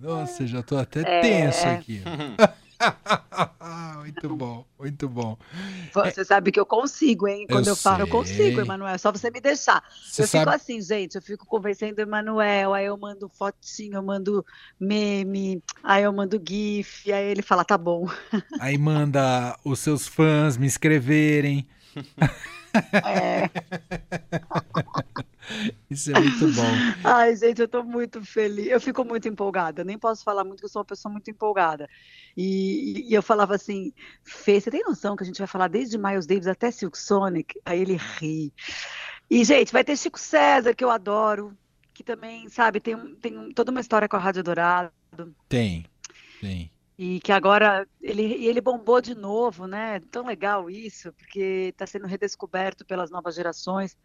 Nossa, 0.00 0.46
já 0.46 0.62
tô 0.62 0.76
até 0.76 1.00
É. 1.00 1.20
tenso 1.20 1.66
aqui. 1.68 2.02
muito 3.98 4.36
bom, 4.36 4.64
muito 4.78 5.08
bom. 5.08 5.36
Você 5.92 6.24
sabe 6.24 6.52
que 6.52 6.60
eu 6.60 6.66
consigo, 6.66 7.26
hein? 7.26 7.46
Quando 7.48 7.66
Eu 7.66 7.72
eu, 7.72 7.76
falo, 7.76 8.02
eu 8.02 8.08
consigo, 8.08 8.60
Emanuel. 8.60 8.94
É 8.94 8.98
só 8.98 9.10
você 9.10 9.30
me 9.30 9.40
deixar. 9.40 9.82
Você 9.90 10.22
eu 10.22 10.26
fico 10.26 10.44
sabe, 10.44 10.56
assim, 10.56 10.80
gente. 10.80 11.14
Eu 11.16 11.22
fico 11.22 11.46
convencendo 11.46 11.98
o 11.98 12.02
Emanuel, 12.02 12.74
aí 12.74 12.86
eu 12.86 12.96
mando 12.96 13.28
fotinho, 13.28 13.94
eu 13.96 14.02
mando 14.02 14.44
meme, 14.78 15.62
aí 15.82 16.04
eu 16.04 16.12
mando 16.12 16.40
GIF, 16.46 17.12
aí 17.12 17.26
ele 17.26 17.42
fala, 17.42 17.64
tá 17.64 17.78
bom. 17.78 18.06
aí 18.60 18.76
manda 18.78 19.58
os 19.64 19.78
seus 19.80 20.06
fãs 20.06 20.56
me 20.56 20.66
escreverem. 20.66 21.66
É. 23.04 23.50
Isso 25.90 26.10
é 26.10 26.20
muito 26.20 26.52
bom. 26.54 26.62
Ai, 27.04 27.36
gente, 27.36 27.60
eu 27.60 27.68
tô 27.68 27.82
muito 27.82 28.24
feliz. 28.24 28.66
Eu 28.66 28.80
fico 28.80 29.04
muito 29.04 29.28
empolgada. 29.28 29.84
Nem 29.84 29.98
posso 29.98 30.24
falar 30.24 30.44
muito, 30.44 30.60
que 30.60 30.64
eu 30.64 30.68
sou 30.68 30.80
uma 30.80 30.86
pessoa 30.86 31.12
muito 31.12 31.30
empolgada. 31.30 31.88
E, 32.36 33.08
e 33.08 33.14
eu 33.14 33.22
falava 33.22 33.54
assim, 33.54 33.92
Fê, 34.24 34.60
você 34.60 34.70
tem 34.70 34.82
noção 34.82 35.16
que 35.16 35.22
a 35.22 35.26
gente 35.26 35.38
vai 35.38 35.46
falar 35.46 35.68
desde 35.68 35.98
Miles 35.98 36.26
Davis 36.26 36.46
até 36.46 36.70
Silk 36.70 36.98
Sonic? 36.98 37.60
Aí 37.64 37.80
ele 37.80 37.96
ri. 37.96 38.52
E, 39.30 39.44
gente, 39.44 39.72
vai 39.72 39.84
ter 39.84 39.96
Chico 39.96 40.18
César, 40.18 40.74
que 40.74 40.84
eu 40.84 40.90
adoro, 40.90 41.56
que 41.92 42.04
também, 42.04 42.48
sabe, 42.48 42.78
tem, 42.78 42.96
tem 43.16 43.50
toda 43.52 43.70
uma 43.70 43.80
história 43.80 44.08
com 44.08 44.16
a 44.16 44.20
Rádio 44.20 44.42
Dourado. 44.42 44.92
Tem, 45.48 45.84
tem. 46.40 46.70
E 46.98 47.20
que 47.20 47.30
agora 47.30 47.86
ele, 48.00 48.22
ele 48.46 48.60
bombou 48.60 49.02
de 49.02 49.14
novo, 49.14 49.66
né? 49.66 50.00
Tão 50.10 50.24
legal 50.24 50.70
isso, 50.70 51.12
porque 51.12 51.70
está 51.70 51.86
sendo 51.86 52.06
redescoberto 52.06 52.86
pelas 52.86 53.10
novas 53.10 53.34
gerações. 53.34 53.96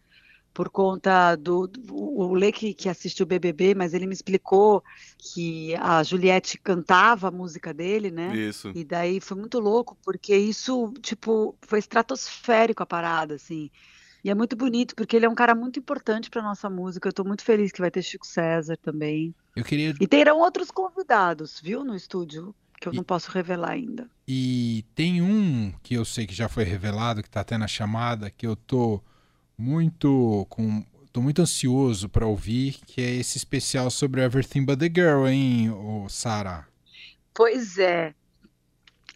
Por 0.53 0.70
conta 0.70 1.36
do, 1.36 1.67
do 1.67 1.96
o 1.96 2.34
Lê 2.34 2.51
que, 2.51 2.74
que 2.74 2.89
assistiu 2.89 3.24
o 3.24 3.27
BBB, 3.27 3.74
mas 3.74 3.93
ele 3.93 4.05
me 4.05 4.13
explicou 4.13 4.84
que 5.17 5.75
a 5.75 6.03
Juliette 6.03 6.58
cantava 6.58 7.29
a 7.29 7.31
música 7.31 7.74
dele, 7.74 8.12
né? 8.12 8.36
Isso. 8.36 8.72
E 8.75 8.84
daí 8.84 9.20
foi 9.20 9.38
muito 9.38 9.60
louco, 9.60 9.98
porque 10.03 10.36
isso, 10.36 10.93
tipo, 11.01 11.55
foi 11.62 11.79
estratosférico 11.79 12.84
a 12.84 12.86
parada, 12.86 13.36
assim. 13.36 13.70
E 14.24 14.29
é 14.29 14.36
muito 14.36 14.55
bonito, 14.55 14.96
porque 14.96 15.15
ele 15.15 15.25
é 15.25 15.29
um 15.29 15.36
cara 15.36 15.55
muito 15.55 15.79
importante 15.79 16.29
para 16.29 16.43
nossa 16.43 16.70
música. 16.70 17.08
Eu 17.08 17.12
estou 17.12 17.25
muito 17.25 17.43
feliz 17.43 17.72
que 17.72 17.81
vai 17.81 17.89
ter 17.89 18.03
Chico 18.03 18.27
César 18.27 18.77
também. 18.77 19.34
Eu 19.55 19.63
queria. 19.63 19.96
E 20.00 20.08
terão 20.08 20.39
outros 20.39 20.70
convidados, 20.70 21.60
viu, 21.60 21.84
no 21.84 21.96
estúdio, 21.96 22.53
que 22.79 22.88
eu 22.88 22.93
e... 22.93 22.96
não 22.96 23.03
posso 23.03 23.31
revelar 23.31 23.72
ainda. 23.72 24.08
E 24.27 24.86
tem 24.93 25.22
um 25.22 25.74
que 25.81 25.96
eu 25.96 26.05
sei 26.05 26.27
que 26.27 26.36
já 26.36 26.48
foi 26.48 26.63
revelado, 26.63 27.24
que 27.24 27.29
está 27.29 27.41
até 27.41 27.58
na 27.58 27.67
chamada, 27.67 28.29
que 28.29 28.46
eu 28.46 28.55
tô 28.55 29.01
muito 29.58 30.46
com 30.50 30.84
tô 31.12 31.22
muito 31.22 31.41
ansioso 31.41 32.08
para 32.08 32.25
ouvir, 32.25 32.79
que 32.86 33.01
é 33.01 33.15
esse 33.15 33.38
especial 33.38 33.91
sobre 33.91 34.24
Everything 34.24 34.63
But 34.63 34.79
the 34.79 34.89
Girl, 34.93 35.27
hein, 35.27 35.70
Sara? 36.10 36.67
Pois 37.34 37.77
é. 37.77 38.13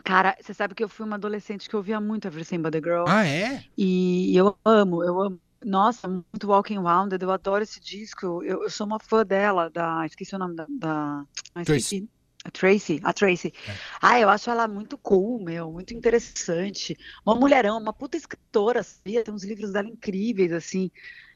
Cara, 0.04 0.36
você 0.40 0.54
sabe 0.54 0.76
que 0.76 0.84
eu 0.84 0.90
fui 0.90 1.06
uma 1.06 1.16
adolescente 1.16 1.70
que 1.70 1.76
ouvia 1.76 2.00
muito 2.00 2.28
Everything 2.28 2.62
But 2.62 2.74
the 2.74 2.82
Girl. 2.82 3.06
Ah, 3.08 3.26
é? 3.26 3.64
E 3.78 4.36
eu 4.36 4.58
amo, 4.66 5.04
eu 5.04 5.22
amo. 5.22 5.40
Nossa, 5.64 6.08
muito 6.08 6.48
Walking 6.48 6.78
Wounded, 6.78 7.24
eu 7.24 7.32
adoro 7.32 7.64
esse 7.64 7.80
disco. 7.80 8.44
Eu, 8.44 8.64
eu 8.64 8.70
sou 8.70 8.86
uma 8.86 9.00
fã 9.00 9.26
dela, 9.26 9.70
da. 9.70 10.06
Esqueci 10.06 10.36
o 10.36 10.40
nome 10.40 10.56
da. 10.56 10.68
da 10.70 11.26
esqueci. 11.62 12.08
A 12.46 12.52
Tracy, 12.52 13.02
a 13.04 13.12
Tracy. 13.12 13.52
É. 13.68 13.76
Ah, 14.00 14.20
eu 14.20 14.30
acho 14.30 14.52
ela 14.52 14.68
muito 14.68 15.00
cool, 15.00 15.44
meu, 15.44 15.72
muito 15.72 15.96
interessante. 15.96 16.96
Uma 17.26 17.34
mulherão, 17.34 17.80
uma 17.80 17.92
puta 17.92 18.16
escritora, 18.16 18.84
sabia? 18.84 19.24
Tem 19.24 19.34
uns 19.34 19.44
livros 19.44 19.72
dela 19.72 19.88
incríveis, 19.88 20.54
assim. 20.54 20.92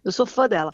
Eu 0.06 0.12
sou 0.12 0.28
fã 0.28 0.48
dela. 0.48 0.72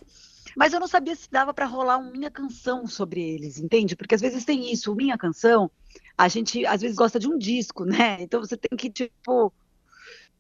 Mas 0.54 0.74
eu 0.74 0.80
não 0.82 0.90
sabia 0.90 1.16
se 1.16 1.32
dava 1.32 1.54
para 1.54 1.66
rolar 1.66 1.98
uma 1.98 2.12
minha 2.12 2.30
canção 2.30 2.86
sobre 2.86 3.22
eles, 3.22 3.58
entende? 3.58 3.96
Porque 3.96 4.14
às 4.14 4.20
vezes 4.20 4.44
tem 4.44 4.72
isso, 4.72 4.94
minha 4.94 5.18
canção, 5.18 5.72
a 6.18 6.28
gente 6.28 6.66
às 6.66 6.82
vezes 6.82 6.98
gosta 6.98 7.18
de 7.18 7.30
um 7.30 7.38
disco, 7.38 7.86
né? 7.86 8.18
Então 8.20 8.42
você 8.42 8.58
tem 8.58 8.78
que, 8.78 8.90
tipo, 8.90 9.54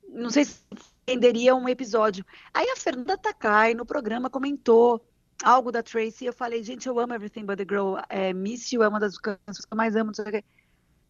não 0.09 0.29
sei 0.29 0.43
se 0.43 0.59
entenderia 1.07 1.55
um 1.55 1.69
episódio. 1.69 2.25
Aí 2.53 2.69
a 2.69 2.75
Fernanda 2.75 3.17
Takai 3.17 3.73
no 3.73 3.85
programa 3.85 4.29
comentou 4.29 5.01
algo 5.43 5.71
da 5.71 5.83
Tracy, 5.83 6.25
eu 6.25 6.33
falei, 6.33 6.63
gente, 6.63 6.87
eu 6.87 6.99
amo 6.99 7.13
Everything 7.13 7.45
But 7.45 7.57
The 7.57 7.65
Girl, 7.67 7.95
é, 8.09 8.33
Miss 8.33 8.71
You 8.71 8.83
é 8.83 8.87
uma 8.87 8.99
das 8.99 9.17
canções 9.17 9.65
que 9.65 9.73
eu 9.73 9.77
mais 9.77 9.95
amo. 9.95 10.11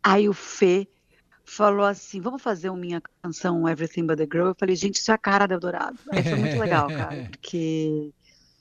Aí 0.04 0.28
o 0.30 0.34
Fê 0.34 0.88
falou 1.44 1.86
assim, 1.86 2.20
vamos 2.20 2.42
fazer 2.42 2.70
uma 2.70 2.80
minha 2.80 3.02
canção 3.22 3.68
Everything 3.68 4.06
But 4.06 4.18
The 4.18 4.28
Girl? 4.32 4.48
Eu 4.48 4.56
falei, 4.56 4.76
gente, 4.76 4.96
isso 4.96 5.12
é 5.12 5.14
a 5.14 5.18
cara 5.18 5.48
da 5.48 5.56
Eldorado. 5.56 5.98
Aí 6.12 6.24
foi 6.24 6.36
muito 6.36 6.60
legal, 6.60 6.88
cara, 6.90 7.28
porque... 7.32 8.12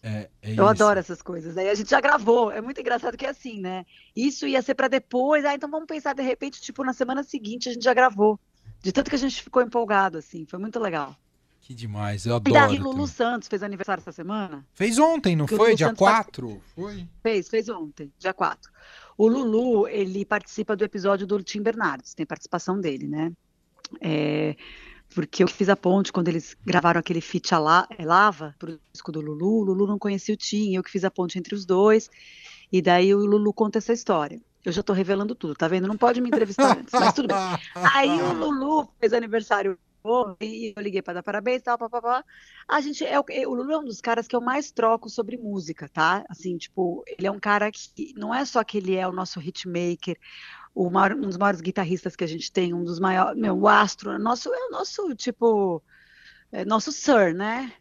É, 0.03 0.29
é 0.43 0.55
eu 0.55 0.69
adoro 0.69 0.99
essas 0.99 1.23
coisas. 1.23 1.57
Aí 1.57 1.71
a 1.71 1.75
gente 1.75 1.89
já 1.89 1.99
gravou. 1.99 2.53
É 2.53 2.61
muito 2.61 2.79
engraçado 2.79 3.17
que 3.17 3.25
é 3.25 3.31
assim, 3.31 3.59
né? 3.59 3.87
Isso 4.15 4.47
ia 4.47 4.61
ser 4.61 4.75
para 4.75 4.87
depois. 4.87 5.47
Ah, 5.47 5.55
então 5.55 5.71
vamos 5.71 5.87
pensar 5.87 6.15
de 6.15 6.23
repente, 6.23 6.61
tipo, 6.61 6.85
na 6.85 6.93
semana 6.93 7.23
seguinte 7.23 7.71
a 7.71 7.73
gente 7.73 7.83
já 7.83 7.95
gravou. 7.95 8.39
De 8.83 8.93
tanto 8.93 9.09
que 9.09 9.17
a 9.17 9.19
gente 9.19 9.43
ficou 9.43 9.63
empolgado, 9.63 10.19
assim. 10.19 10.45
Foi 10.45 10.59
muito 10.59 10.79
legal. 10.79 11.17
Que 11.65 11.75
demais, 11.75 12.27
eu 12.27 12.37
adoro. 12.37 12.51
E 12.51 12.61
daí 12.61 12.79
Lulu 12.79 13.07
Santos 13.07 13.49
fez 13.49 13.63
aniversário 13.63 14.03
essa 14.03 14.13
semana? 14.13 14.67
Fez 14.75 14.99
ontem, 14.99 15.35
não 15.35 15.47
foi? 15.47 15.75
dia 15.75 15.95
4? 15.95 16.61
Foi? 16.75 17.09
Fez, 17.23 17.49
fez 17.49 17.71
ontem, 17.71 18.13
dia 18.19 18.35
4. 18.35 18.71
O 19.17 19.27
Lulu, 19.27 19.89
ele 19.89 20.27
participa 20.27 20.77
do 20.77 20.85
episódio 20.85 21.27
do 21.27 21.43
Tim 21.43 21.63
Bernardes, 21.63 22.13
tem 22.13 22.27
participação 22.27 22.79
dele, 22.79 23.09
né? 23.09 23.33
É, 23.99 24.55
porque 25.15 25.43
eu 25.43 25.49
fiz 25.49 25.71
a 25.71 25.77
ponte 25.77 26.13
quando 26.13 26.29
eles 26.29 26.55
gravaram 26.67 27.01
aquele 27.01 27.23
feat 27.23 27.55
a 27.55 27.59
la, 27.59 27.89
é 27.97 28.05
Lava 28.05 28.55
pro 28.59 28.79
disco 28.93 29.11
do 29.11 29.23
Lulu, 29.23 29.61
o 29.61 29.65
Lulu 29.65 29.87
não 29.87 29.99
conhecia 29.99 30.35
o 30.35 30.37
Tim, 30.37 30.75
eu 30.75 30.83
que 30.83 30.91
fiz 30.91 31.03
a 31.03 31.11
ponte 31.11 31.39
entre 31.39 31.55
os 31.55 31.65
dois, 31.65 32.11
e 32.71 32.83
daí 32.83 33.15
o 33.15 33.25
Lulu 33.25 33.55
conta 33.55 33.79
essa 33.79 33.95
história. 33.95 34.39
Eu 34.63 34.73
já 34.73 34.83
tô 34.83 34.93
revelando 34.93 35.35
tudo, 35.35 35.55
tá 35.55 35.67
vendo? 35.67 35.87
Não 35.87 35.97
pode 35.97 36.21
me 36.21 36.29
entrevistar 36.29 36.79
antes, 36.79 36.93
mas 36.93 37.13
tudo 37.15 37.29
bem. 37.29 37.37
Aí 37.95 38.11
o 38.21 38.33
Lulu 38.33 38.89
fez 38.99 39.13
aniversário 39.13 39.79
e 40.41 40.75
eu 40.77 40.83
liguei 40.83 41.01
para 41.01 41.15
dar 41.15 41.23
parabéns 41.23 41.61
e 41.61 41.65
tal, 41.65 41.79
papapá. 41.79 42.25
A 42.69 42.81
gente, 42.81 43.05
é 43.05 43.19
o, 43.19 43.55
Lulu 43.55 43.73
é 43.73 43.79
um 43.79 43.85
dos 43.85 44.01
caras 44.01 44.29
que 44.29 44.37
eu 44.37 44.41
mais 44.41 44.71
troco 44.71 45.09
sobre 45.09 45.37
música, 45.39 45.89
tá? 45.89 46.25
Assim, 46.29 46.57
tipo, 46.59 47.03
ele 47.07 47.27
é 47.27 47.31
um 47.31 47.41
cara 47.41 47.71
que 47.71 48.13
não 48.17 48.35
é 48.35 48.45
só 48.45 48.63
que 48.63 48.79
ele 48.79 48.95
é 48.95 49.09
o 49.09 49.13
nosso 49.13 49.41
hitmaker, 49.41 50.19
o 50.75 50.91
maior, 50.91 51.13
um 51.17 51.23
dos 51.23 51.39
maiores 51.39 51.61
guitarristas 51.61 52.15
que 52.17 52.25
a 52.25 52.27
gente 52.27 52.53
tem, 52.53 52.75
um 52.75 52.85
dos 52.85 52.99
maiores, 53.01 53.41
meu, 53.41 53.57
o 53.57 53.69
astro, 53.69 54.19
nosso, 54.19 54.53
é 54.53 54.67
o 54.67 54.71
nosso, 54.71 55.15
tipo, 55.15 55.83
é 56.53 56.65
nosso 56.65 56.93
Sir, 56.93 57.35
né? 57.35 57.73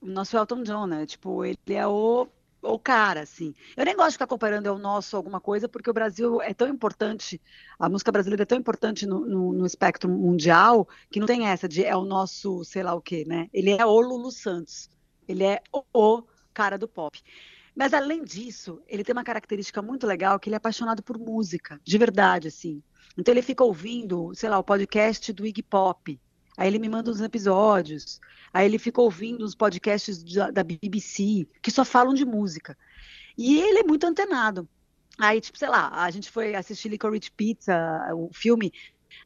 O 0.00 0.06
nosso 0.06 0.36
Elton 0.36 0.62
John, 0.62 0.86
né? 0.86 1.04
Tipo, 1.04 1.44
ele 1.44 1.58
é 1.68 1.86
o 1.86 2.28
o 2.62 2.78
cara, 2.78 3.20
assim. 3.20 3.54
Eu 3.76 3.84
nem 3.84 3.96
gosto 3.96 4.10
de 4.10 4.14
ficar 4.14 4.26
comparando 4.26 4.68
é 4.68 4.72
o 4.72 4.78
nosso 4.78 5.16
alguma 5.16 5.40
coisa, 5.40 5.68
porque 5.68 5.90
o 5.90 5.94
Brasil 5.94 6.40
é 6.42 6.52
tão 6.52 6.68
importante, 6.68 7.40
a 7.78 7.88
música 7.88 8.12
brasileira 8.12 8.42
é 8.42 8.46
tão 8.46 8.58
importante 8.58 9.06
no, 9.06 9.20
no, 9.20 9.52
no, 9.52 9.66
espectro 9.66 10.08
mundial, 10.10 10.88
que 11.10 11.20
não 11.20 11.26
tem 11.26 11.46
essa 11.46 11.68
de 11.68 11.84
é 11.84 11.96
o 11.96 12.04
nosso, 12.04 12.64
sei 12.64 12.82
lá 12.82 12.94
o 12.94 13.00
quê, 13.00 13.24
né? 13.26 13.48
Ele 13.52 13.70
é 13.70 13.84
o 13.84 14.00
Lulu 14.00 14.30
Santos. 14.30 14.90
Ele 15.26 15.44
é 15.44 15.60
o, 15.72 15.84
o 15.92 16.24
cara 16.52 16.78
do 16.78 16.88
pop. 16.88 17.22
Mas 17.74 17.94
além 17.94 18.24
disso, 18.24 18.82
ele 18.88 19.04
tem 19.04 19.12
uma 19.12 19.22
característica 19.22 19.80
muito 19.80 20.06
legal, 20.06 20.40
que 20.40 20.48
ele 20.48 20.56
é 20.56 20.58
apaixonado 20.58 21.02
por 21.02 21.16
música, 21.16 21.80
de 21.84 21.96
verdade, 21.96 22.48
assim. 22.48 22.82
Então 23.16 23.32
ele 23.32 23.42
fica 23.42 23.62
ouvindo, 23.62 24.34
sei 24.34 24.48
lá, 24.48 24.58
o 24.58 24.64
podcast 24.64 25.32
do 25.32 25.46
Iggy 25.46 25.62
Pop. 25.62 26.20
Aí 26.58 26.66
ele 26.66 26.80
me 26.80 26.88
manda 26.88 27.08
uns 27.08 27.20
episódios. 27.20 28.20
Aí 28.52 28.66
ele 28.66 28.80
fica 28.80 29.00
ouvindo 29.00 29.44
os 29.44 29.54
podcasts 29.54 30.24
da, 30.52 30.64
BBC, 30.64 31.46
que 31.62 31.70
só 31.70 31.84
falam 31.84 32.12
de 32.12 32.24
música. 32.24 32.76
E 33.36 33.60
ele 33.60 33.78
é 33.78 33.84
muito 33.84 34.04
antenado. 34.04 34.68
Aí, 35.16 35.40
tipo, 35.40 35.56
sei 35.56 35.68
lá, 35.68 35.88
a 36.02 36.10
gente 36.10 36.28
foi 36.28 36.56
assistir 36.56 36.88
Licorice 36.88 37.30
Pizza, 37.30 37.74
o 38.12 38.30
filme, 38.32 38.72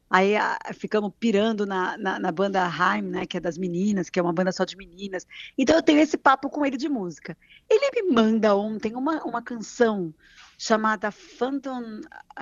aí 0.09 0.35
a, 0.35 0.59
ficamos 0.73 1.11
pirando 1.19 1.65
na, 1.65 1.97
na, 1.97 2.19
na, 2.19 2.31
banda 2.31 2.63
Haim, 2.65 3.01
né, 3.01 3.25
que 3.25 3.37
é 3.37 3.39
das 3.39 3.57
meninas, 3.57 4.11
que 4.11 4.19
é 4.19 4.23
uma 4.23 4.33
banda 4.33 4.51
só 4.51 4.63
de 4.63 4.77
meninas. 4.77 5.25
Então 5.57 5.75
eu 5.75 5.83
tenho 5.83 5.99
esse 6.01 6.17
papo 6.17 6.51
com 6.51 6.63
ele 6.63 6.77
de 6.77 6.89
música. 6.89 7.35
Ele 7.67 7.89
me 7.95 8.13
manda 8.13 8.55
ontem 8.55 8.95
uma, 8.95 9.23
uma 9.23 9.41
canção 9.41 10.13
chamada 10.57 11.11
Phantom, 11.11 12.01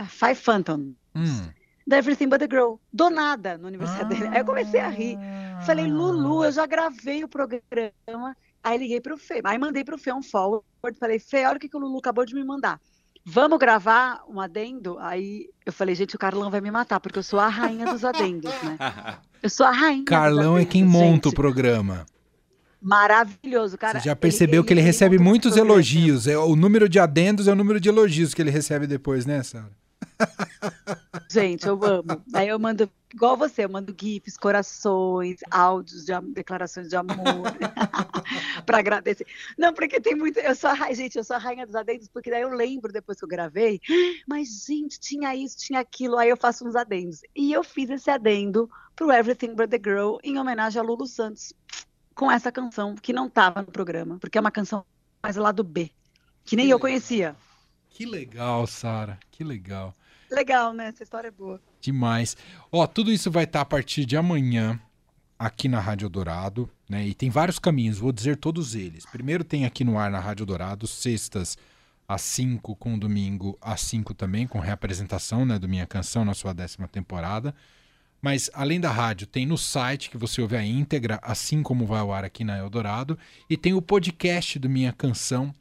Five 0.10 0.36
Phantom. 0.36 0.94
Hum 1.16 1.61
da 1.86 1.98
Everything 1.98 2.28
But 2.30 2.40
The 2.40 2.48
Girl, 2.50 2.76
do 2.92 3.10
nada, 3.10 3.58
no 3.58 3.68
aniversário 3.68 4.06
ah. 4.06 4.10
dele. 4.10 4.28
Aí 4.28 4.40
eu 4.40 4.46
comecei 4.46 4.80
a 4.80 4.90
rir. 4.90 5.18
Falei, 5.66 5.88
Lulu, 5.88 6.46
eu 6.46 6.52
já 6.52 6.66
gravei 6.66 7.24
o 7.24 7.28
programa. 7.28 8.36
Aí 8.64 8.78
liguei 8.78 9.02
pro 9.02 9.18
Fê, 9.18 9.42
aí 9.44 9.58
mandei 9.58 9.84
pro 9.84 9.98
Fê 9.98 10.14
um 10.14 10.22
forward, 10.22 10.64
falei, 11.00 11.20
Fê, 11.20 11.46
olha 11.46 11.58
o 11.58 11.60
que, 11.60 11.68
que 11.68 11.76
o 11.76 11.80
Lulu 11.80 11.98
acabou 11.98 12.26
de 12.26 12.36
me 12.36 12.44
mandar. 12.44 12.80
Vamos 13.24 13.60
gravar 13.60 14.24
um 14.28 14.40
adendo? 14.40 14.98
Aí 15.00 15.48
eu 15.66 15.72
falei, 15.72 15.94
gente, 15.94 16.16
o 16.16 16.20
Carlão 16.20 16.50
vai 16.50 16.62
me 16.62 16.72
matar, 16.72 17.00
porque 17.00 17.20
eu 17.20 17.24
sou 17.24 17.40
a 17.40 17.48
rainha 17.48 17.86
dos 17.86 18.04
adendos, 18.04 18.52
né? 18.64 18.78
Eu 19.42 19.50
sou 19.50 19.66
a 19.66 19.72
rainha 19.72 20.06
Carlão 20.06 20.54
adendos, 20.54 20.70
é 20.70 20.72
quem 20.72 20.86
monta 20.86 21.30
gente. 21.30 21.30
o 21.30 21.34
programa. 21.34 22.06
Maravilhoso, 22.80 23.76
cara. 23.76 24.00
Você 24.00 24.06
já 24.06 24.16
percebeu 24.16 24.62
ele, 24.62 24.68
que 24.68 24.74
ele, 24.74 24.82
ele 24.82 24.86
recebe 24.86 25.18
muitos 25.18 25.58
elogios. 25.58 26.28
É, 26.28 26.38
o 26.38 26.56
número 26.56 26.88
de 26.88 27.00
adendos 27.00 27.48
é 27.48 27.52
o 27.52 27.56
número 27.56 27.80
de 27.80 27.90
elogios 27.90 28.36
que 28.36 28.42
ele 28.42 28.52
recebe 28.52 28.86
depois, 28.86 29.26
né, 29.26 29.42
Sara? 29.42 29.72
Gente, 31.32 31.66
eu 31.66 31.82
amo. 31.82 32.22
Aí 32.34 32.50
eu 32.50 32.60
mando, 32.60 32.92
igual 33.14 33.38
você, 33.38 33.64
eu 33.64 33.70
mando 33.70 33.96
GIFs, 33.98 34.36
corações, 34.36 35.40
áudios 35.50 36.04
de 36.04 36.12
declarações 36.34 36.90
de 36.90 36.96
amor 36.98 37.16
para 38.66 38.80
agradecer. 38.80 39.26
Não, 39.58 39.74
porque 39.74 40.02
tem 40.02 40.14
muito. 40.14 40.40
Eu 40.40 40.54
sou 40.54 40.70
a 40.72 40.92
gente, 40.92 41.18
eu 41.18 41.24
sou 41.24 41.38
a 41.38 41.40
rainha 41.40 41.66
dos 41.66 41.74
adendos, 41.74 42.10
porque 42.10 42.30
daí 42.30 42.42
eu 42.42 42.50
lembro 42.50 42.92
depois 42.92 43.18
que 43.18 43.24
eu 43.24 43.30
gravei, 43.30 43.80
mas, 44.28 44.66
gente, 44.68 45.00
tinha 45.00 45.34
isso, 45.34 45.58
tinha 45.58 45.80
aquilo, 45.80 46.18
aí 46.18 46.28
eu 46.28 46.36
faço 46.36 46.68
uns 46.68 46.76
adendos. 46.76 47.22
E 47.34 47.54
eu 47.54 47.64
fiz 47.64 47.90
esse 47.90 48.12
adendo 48.12 48.70
pro 48.94 49.10
Everything 49.10 49.56
But 49.56 49.70
the 49.70 49.80
Girl 49.82 50.18
em 50.26 50.38
homenagem 50.38 50.82
a 50.82 50.84
Lulu 50.84 51.08
Santos, 51.08 51.54
com 52.14 52.30
essa 52.30 52.52
canção 52.52 52.94
que 52.96 53.14
não 53.14 53.28
estava 53.28 53.62
no 53.62 53.72
programa, 53.72 54.18
porque 54.20 54.38
é 54.38 54.42
uma 54.42 54.52
canção 54.52 54.86
mais 55.24 55.38
lá 55.38 55.54
do 55.54 55.64
B, 55.64 55.90
que 56.44 56.58
nem 56.58 56.68
que 56.68 56.74
eu 56.74 56.80
conhecia. 56.80 57.38
Que 57.90 58.06
legal, 58.06 58.68
Sara, 58.68 59.18
que 59.32 59.46
legal. 59.46 59.94
Legal, 60.32 60.74
né? 60.74 60.88
Essa 60.88 61.04
história 61.04 61.28
é 61.28 61.32
boa. 61.32 61.62
Demais. 61.82 62.38
Ó, 62.72 62.88
tudo 62.88 63.12
isso 63.12 63.30
vai 63.30 63.44
estar 63.44 63.62
a 63.62 63.66
partir 63.66 64.06
de 64.06 64.16
amanhã 64.16 64.80
aqui 65.38 65.68
na 65.68 65.80
Rádio 65.80 66.08
Dourado, 66.08 66.70
né? 66.88 67.06
E 67.06 67.14
tem 67.14 67.30
vários 67.30 67.60
caminhos, 67.60 67.98
vou 67.98 68.12
dizer 68.12 68.38
todos 68.38 68.76
eles. 68.76 69.06
Primeiro 69.06 69.44
tem 69.44 69.66
aqui 69.66 69.84
no 69.84 69.98
ar 69.98 70.10
na 70.10 70.20
Rádio 70.20 70.46
Dourado, 70.46 70.88
sextas 70.88 71.58
às 72.08 72.22
5, 72.22 72.76
com 72.76 72.98
domingo 72.98 73.58
às 73.60 73.82
5 73.82 74.14
também, 74.14 74.46
com 74.46 74.60
reapresentação, 74.60 75.46
né, 75.46 75.58
do 75.58 75.68
Minha 75.68 75.88
Canção 75.88 76.24
na 76.24 76.34
sua 76.34 76.54
décima 76.54 76.88
temporada. 76.88 77.56
Mas 78.22 78.52
além 78.54 78.80
da 78.80 78.92
rádio, 78.92 79.26
tem 79.26 79.46
no 79.46 79.58
site 79.58 80.10
que 80.10 80.18
você 80.18 80.42
ouve 80.42 80.56
a 80.56 80.64
íntegra, 80.64 81.20
assim 81.24 81.64
como 81.64 81.88
vai 81.88 82.00
ao 82.00 82.14
ar 82.14 82.24
aqui 82.24 82.44
na 82.44 82.58
Eldorado, 82.58 83.18
e 83.50 83.58
tem 83.58 83.74
o 83.74 83.82
podcast 83.82 84.60
do 84.60 84.70
Minha 84.70 84.94
Canção 84.94 85.52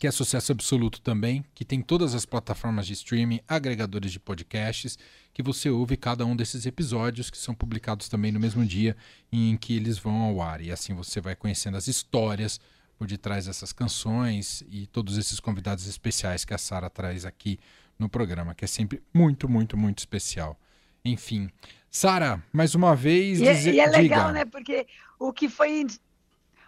que 0.00 0.06
é 0.06 0.10
sucesso 0.10 0.50
absoluto 0.50 0.98
também, 1.02 1.44
que 1.54 1.62
tem 1.62 1.82
todas 1.82 2.14
as 2.14 2.24
plataformas 2.24 2.86
de 2.86 2.94
streaming, 2.94 3.38
agregadores 3.46 4.10
de 4.10 4.18
podcasts. 4.18 4.98
que 5.34 5.42
você 5.42 5.68
ouve 5.68 5.94
cada 5.94 6.24
um 6.24 6.34
desses 6.34 6.64
episódios, 6.64 7.28
que 7.28 7.36
são 7.36 7.54
publicados 7.54 8.08
também 8.08 8.32
no 8.32 8.40
mesmo 8.40 8.64
dia 8.64 8.96
em 9.30 9.58
que 9.58 9.76
eles 9.76 9.98
vão 9.98 10.22
ao 10.22 10.40
ar. 10.40 10.62
E 10.62 10.72
assim 10.72 10.94
você 10.94 11.20
vai 11.20 11.36
conhecendo 11.36 11.76
as 11.76 11.86
histórias 11.86 12.58
por 12.96 13.06
detrás 13.06 13.44
dessas 13.44 13.74
canções 13.74 14.64
e 14.70 14.86
todos 14.86 15.18
esses 15.18 15.38
convidados 15.38 15.86
especiais 15.86 16.46
que 16.46 16.54
a 16.54 16.58
Sara 16.58 16.88
traz 16.88 17.26
aqui 17.26 17.60
no 17.98 18.08
programa, 18.08 18.54
que 18.54 18.64
é 18.64 18.68
sempre 18.68 19.02
muito, 19.12 19.50
muito, 19.50 19.76
muito 19.76 19.98
especial. 19.98 20.58
Enfim. 21.04 21.50
Sara, 21.90 22.42
mais 22.50 22.74
uma 22.74 22.96
vez. 22.96 23.38
E, 23.38 23.46
é, 23.46 23.52
dizer, 23.52 23.74
e 23.74 23.80
é 23.80 23.86
legal, 23.86 24.28
diga. 24.28 24.32
né? 24.32 24.44
Porque 24.46 24.86
o 25.18 25.30
que 25.30 25.46
foi 25.46 25.86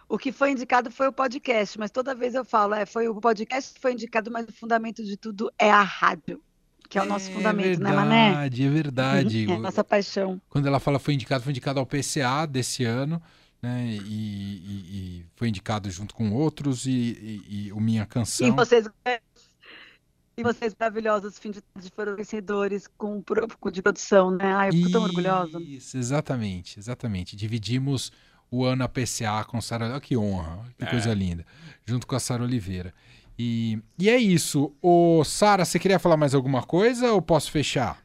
o 0.07 0.17
que 0.17 0.31
foi 0.31 0.51
indicado 0.51 0.91
foi 0.91 1.07
o 1.07 1.13
podcast, 1.13 1.77
mas 1.79 1.91
toda 1.91 2.15
vez 2.15 2.35
eu 2.35 2.45
falo, 2.45 2.73
é, 2.73 2.85
foi 2.85 3.07
o 3.07 3.15
podcast 3.15 3.73
que 3.73 3.79
foi 3.79 3.93
indicado, 3.93 4.31
mas 4.31 4.47
o 4.47 4.53
fundamento 4.53 5.03
de 5.03 5.17
tudo 5.17 5.51
é 5.57 5.71
a 5.71 5.81
rádio, 5.81 6.41
que 6.89 6.97
é 6.97 7.01
o 7.01 7.05
nosso 7.05 7.29
é 7.29 7.33
fundamento, 7.33 7.79
verdade, 7.79 7.95
né, 7.95 8.01
Mané? 8.01 8.27
É 8.27 8.31
verdade, 8.31 8.63
é 8.63 8.69
verdade. 8.69 9.47
É 9.51 9.57
nossa 9.57 9.83
paixão. 9.83 10.41
Quando 10.49 10.67
ela 10.67 10.79
fala 10.79 10.99
foi 10.99 11.13
indicado, 11.13 11.43
foi 11.43 11.51
indicado 11.51 11.79
ao 11.79 11.85
PCA 11.85 12.45
desse 12.47 12.83
ano, 12.83 13.21
né? 13.61 13.85
E, 13.85 13.97
e, 13.97 15.19
e 15.19 15.25
foi 15.35 15.47
indicado 15.47 15.89
junto 15.89 16.13
com 16.13 16.31
outros, 16.33 16.85
e, 16.85 17.41
e, 17.47 17.71
o 17.71 17.79
Minha 17.79 18.05
Canção. 18.05 18.47
E 18.47 18.51
vocês 18.51 18.87
e 20.35 20.41
vocês 20.41 20.75
maravilhosos, 20.77 21.37
fim 21.37 21.51
de 21.51 21.61
tarde, 21.61 21.91
foram 21.95 22.15
vencedores 22.15 22.87
com, 22.97 23.23
com 23.59 23.69
de 23.69 23.81
produção, 23.83 24.31
né? 24.31 24.51
Ai, 24.53 24.69
eu 24.69 24.73
fico 24.73 24.91
tão 24.91 25.03
orgulhosa. 25.03 25.61
Isso, 25.61 25.95
exatamente, 25.95 26.79
exatamente. 26.79 27.35
Dividimos 27.35 28.11
o 28.53 28.63
ano 28.63 28.83
APCA 28.83 29.43
com 29.47 29.59
Sara. 29.59 29.89
Olha 29.89 29.99
que 29.99 30.15
honra, 30.15 30.63
que 30.77 30.85
é. 30.85 30.87
coisa 30.87 31.11
linda. 31.11 31.43
Junto 31.83 32.05
com 32.05 32.15
a 32.15 32.19
Sara 32.19 32.43
Oliveira. 32.43 32.93
E, 33.37 33.81
e 33.97 34.07
é 34.07 34.15
isso. 34.15 34.71
Ô, 34.79 35.23
Sara, 35.23 35.65
você 35.65 35.79
queria 35.79 35.97
falar 35.97 36.17
mais 36.17 36.35
alguma 36.35 36.61
coisa 36.61 37.11
ou 37.11 37.19
posso 37.19 37.49
fechar? 37.49 37.97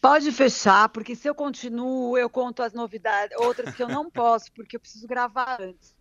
Pode 0.00 0.32
fechar, 0.32 0.88
porque 0.88 1.14
se 1.14 1.28
eu 1.28 1.34
continuo, 1.34 2.16
eu 2.16 2.30
conto 2.30 2.62
as 2.62 2.72
novidades, 2.72 3.36
outras 3.38 3.74
que 3.74 3.82
eu 3.82 3.88
não 3.88 4.08
posso, 4.10 4.50
porque 4.52 4.76
eu 4.76 4.80
preciso 4.80 5.06
gravar 5.06 5.60
antes. 5.60 5.94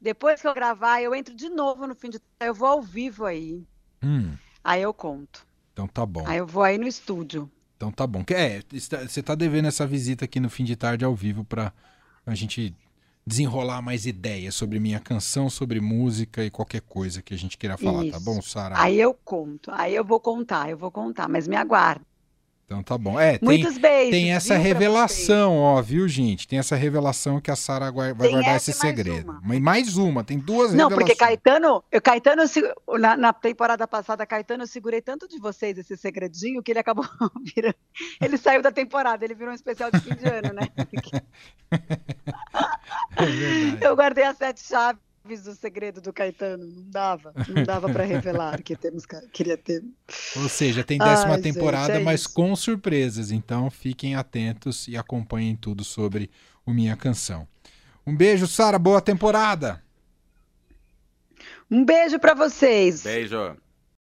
Depois 0.00 0.40
que 0.40 0.48
eu 0.48 0.54
gravar, 0.54 1.02
eu 1.02 1.14
entro 1.14 1.34
de 1.36 1.50
novo 1.50 1.86
no 1.86 1.94
fim 1.94 2.08
de 2.08 2.18
eu 2.40 2.54
vou 2.54 2.68
ao 2.68 2.82
vivo 2.82 3.26
aí. 3.26 3.62
Hum. 4.02 4.32
Aí 4.62 4.80
eu 4.80 4.94
conto. 4.94 5.46
Então 5.74 5.86
tá 5.86 6.06
bom. 6.06 6.26
Aí 6.26 6.38
eu 6.38 6.46
vou 6.46 6.62
aí 6.62 6.78
no 6.78 6.88
estúdio. 6.88 7.50
Então 7.76 7.92
tá 7.92 8.06
bom. 8.06 8.24
É, 8.28 8.62
você 8.70 9.22
tá 9.22 9.34
devendo 9.34 9.68
essa 9.68 9.86
visita 9.86 10.24
aqui 10.24 10.40
no 10.40 10.48
fim 10.48 10.64
de 10.64 10.74
tarde 10.74 11.04
ao 11.04 11.14
vivo 11.14 11.44
para 11.44 11.72
a 12.26 12.34
gente 12.34 12.74
desenrolar 13.26 13.80
mais 13.80 14.04
ideias 14.06 14.54
sobre 14.54 14.78
minha 14.78 15.00
canção, 15.00 15.48
sobre 15.48 15.80
música 15.80 16.44
e 16.44 16.50
qualquer 16.50 16.82
coisa 16.82 17.22
que 17.22 17.32
a 17.32 17.38
gente 17.38 17.56
queira 17.56 17.76
falar, 17.76 18.00
tá 18.00 18.04
Isso. 18.04 18.12
tá 18.12 18.20
bom, 18.20 18.42
Sara? 18.42 18.74
Aí 18.78 19.00
eu 19.00 19.14
conto, 19.14 19.70
aí 19.72 19.94
eu 19.94 20.04
vou 20.04 20.20
contar, 20.20 20.68
eu 20.68 20.76
vou 20.76 20.90
contar, 20.90 21.28
mas 21.28 21.48
me 21.48 21.56
aguarde. 21.56 22.04
Então 22.64 22.82
tá 22.82 22.96
bom. 22.96 23.20
É, 23.20 23.38
Muitos 23.42 23.74
tem, 23.74 23.82
beijos. 23.82 24.10
Tem 24.10 24.32
essa 24.32 24.56
revelação, 24.56 25.58
ó, 25.58 25.82
viu, 25.82 26.08
gente? 26.08 26.48
Tem 26.48 26.58
essa 26.58 26.74
revelação 26.74 27.40
que 27.40 27.50
a 27.50 27.56
Sara 27.56 27.92
vai 27.92 28.14
tem 28.14 28.30
guardar 28.30 28.56
esse 28.56 28.72
segredo. 28.72 29.30
Uma. 29.30 29.40
Mas 29.44 29.60
mais 29.60 29.98
uma, 29.98 30.24
tem 30.24 30.38
duas 30.38 30.72
Não, 30.72 30.88
porque 30.88 31.14
Caetano, 31.14 31.84
eu, 31.92 32.00
Caetano 32.00 32.42
na, 32.98 33.16
na, 33.16 33.32
temporada 33.32 33.86
passada, 33.86 34.26
Caetano, 34.26 34.62
eu 34.62 34.66
segurei 34.66 35.02
tanto 35.02 35.28
de 35.28 35.38
vocês 35.38 35.76
esse 35.76 35.96
segredinho 35.96 36.62
que 36.62 36.72
ele 36.72 36.78
acabou 36.78 37.04
virando. 37.54 37.76
Ele 38.20 38.38
saiu 38.38 38.62
da 38.62 38.72
temporada, 38.72 39.24
ele 39.24 39.34
virou 39.34 39.52
um 39.52 39.54
especial 39.54 39.90
de 39.90 40.00
fim 40.00 40.14
de 40.14 40.26
ano, 40.26 40.54
né? 40.54 40.68
é 43.80 43.86
eu 43.86 43.94
guardei 43.94 44.24
as 44.24 44.38
sete 44.38 44.62
chaves 44.62 45.02
do 45.24 45.54
segredo 45.54 46.02
do 46.02 46.12
Caetano, 46.12 46.66
não 46.66 46.90
dava, 46.90 47.32
não 47.48 47.64
dava 47.64 47.88
para 47.88 48.04
revelar 48.04 48.62
que 48.62 48.76
temos 48.76 49.06
queria 49.32 49.56
ter. 49.56 49.82
Ou 50.36 50.48
seja, 50.48 50.84
tem 50.84 50.98
décima 50.98 51.34
Ai, 51.34 51.40
temporada, 51.40 51.94
gente, 51.94 52.02
é 52.02 52.04
mas 52.04 52.20
isso. 52.20 52.34
com 52.34 52.54
surpresas, 52.54 53.30
então 53.30 53.70
fiquem 53.70 54.14
atentos 54.14 54.86
e 54.86 54.96
acompanhem 54.96 55.56
tudo 55.56 55.82
sobre 55.82 56.30
o 56.66 56.72
Minha 56.72 56.94
Canção. 56.94 57.48
Um 58.06 58.14
beijo, 58.14 58.46
Sara, 58.46 58.78
boa 58.78 59.00
temporada. 59.00 59.82
Um 61.70 61.84
beijo 61.84 62.18
para 62.18 62.34
vocês. 62.34 63.02
Beijo. 63.02 63.56